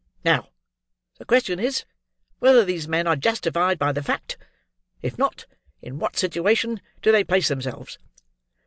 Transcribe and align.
Now, 0.25 0.49
the 1.19 1.25
question 1.25 1.59
is, 1.59 1.85
whether 2.39 2.65
these 2.65 2.87
men 2.87 3.05
are 3.05 3.15
justified 3.15 3.77
by 3.77 3.91
the 3.91 4.01
fact; 4.01 4.35
if 5.03 5.15
not, 5.15 5.45
in 5.79 5.99
what 5.99 6.17
situation 6.17 6.81
do 7.03 7.11
they 7.11 7.23
place 7.23 7.49
themselves?" 7.49 7.99